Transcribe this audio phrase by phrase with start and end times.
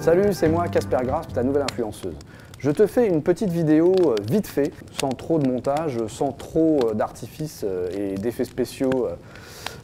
[0.00, 2.16] Salut, c'est moi Casper Grass, ta nouvelle influenceuse.
[2.60, 6.78] Je te fais une petite vidéo euh, vite fait, sans trop de montage, sans trop
[6.84, 9.08] euh, d'artifices euh, et d'effets spéciaux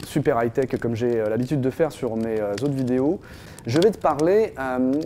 [0.05, 3.19] super high-tech comme j'ai l'habitude de faire sur mes autres vidéos.
[3.65, 4.53] Je vais te parler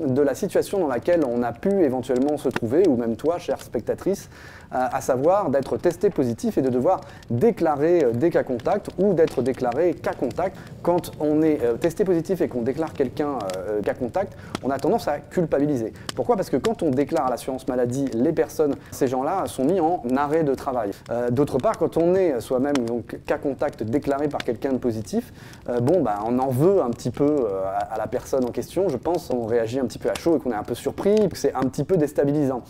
[0.06, 3.60] de la situation dans laquelle on a pu éventuellement se trouver, ou même toi, chère
[3.62, 4.30] spectatrice,
[4.70, 9.96] à savoir d'être testé positif et de devoir déclarer des cas contacts ou d'être déclaré
[9.96, 10.58] cas contact.
[10.84, 13.40] Quand on est testé positif et qu'on déclare quelqu'un
[13.84, 15.94] cas contact, on a tendance à culpabiliser.
[16.16, 16.36] Pourquoi?
[16.36, 20.02] Parce que quand on déclare à l'assurance maladie, les personnes, ces gens-là sont mis en
[20.16, 20.92] arrêt de travail.
[21.10, 25.34] Euh, d'autre part, quand on est soi-même donc cas contact déclaré par quelqu'un de positif,
[25.70, 28.90] euh, bon, bah, on en veut un petit peu euh, à, la personne en question.
[28.90, 31.30] Je pense on réagit un petit peu à chaud et qu'on est un peu surpris,
[31.30, 32.64] que c'est un petit peu déstabilisant.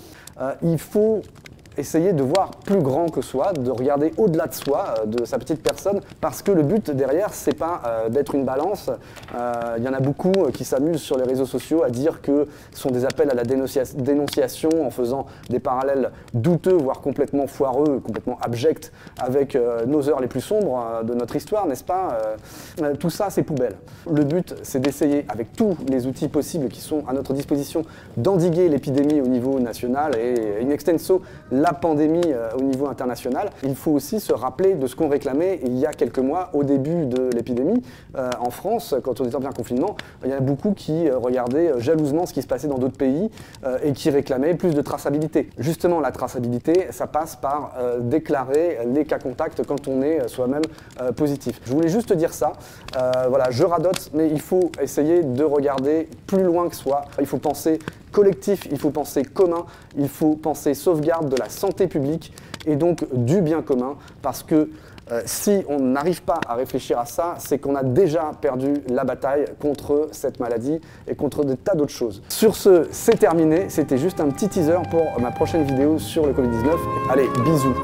[0.62, 1.22] il faut
[1.78, 5.38] essayer de voir plus grand que soi, de regarder au-delà de soi, euh, de sa
[5.38, 8.90] petite personne, parce que le but derrière, c'est pas euh, d'être une balance.
[9.36, 12.48] Euh, il y en a beaucoup qui s'amusent sur les réseaux sociaux à dire que
[12.74, 18.00] ce sont des appels à la dénonciation en faisant des parallèles douteux, voire complètement foireux,
[18.00, 22.18] complètement abjects avec nos heures les plus sombres de notre histoire, n'est-ce pas
[23.00, 23.76] Tout ça, c'est poubelle.
[24.10, 27.84] Le but, c'est d'essayer, avec tous les outils possibles qui sont à notre disposition,
[28.18, 31.22] d'endiguer l'épidémie au niveau national et in extenso
[31.62, 35.60] la pandémie euh, au niveau international, il faut aussi se rappeler de ce qu'on réclamait
[35.64, 37.84] il y a quelques mois au début de l'épidémie.
[38.18, 41.08] Euh, en France, quand on était en plein confinement, il y en a beaucoup qui
[41.08, 43.30] euh, regardaient jalousement ce qui se passait dans d'autres pays
[43.84, 45.50] et qui réclamaient plus de traçabilité.
[45.58, 50.62] Justement, la traçabilité, ça passe par déclarer les cas contacts quand on est soi-même
[51.16, 51.60] positif.
[51.66, 52.54] Je voulais juste dire ça.
[53.30, 57.04] voilà, je radote, mais il faut essayer de regarder plus loin que soi.
[57.20, 57.80] Il faut penser
[58.12, 59.66] collectif, il faut penser commun,
[59.98, 62.34] il faut penser sauvegarde de la santé publique
[62.66, 64.70] et donc du bien commun, parce que
[65.12, 69.04] euh, si on n'arrive pas à réfléchir à ça, c'est qu'on a déjà perdu la
[69.04, 72.22] bataille contre cette maladie et contre des tas d'autres choses.
[72.30, 73.66] Sur ce, c'est terminé.
[73.70, 76.78] C'était juste un petit teaser pour ma prochaine vidéo sur le Covid-19.
[77.10, 77.76] Allez, bisous